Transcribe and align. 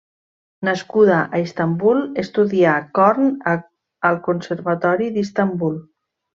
Nascuda 0.69 1.17
a 1.37 1.41
Istanbul, 1.47 2.01
estudià 2.23 2.73
corn 3.01 3.29
al 3.55 4.21
Conservatori 4.31 5.15
d'Istanbul. 5.21 5.81